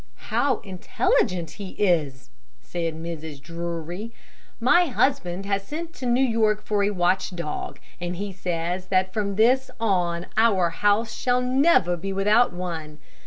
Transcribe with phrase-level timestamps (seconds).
[0.31, 3.39] "How intelligent he is," said Mrs.
[3.39, 4.11] Drury.
[4.59, 9.35] "My husband has sent to New York for a watchdog, and he says that from
[9.35, 12.97] this on our house shall never be without one.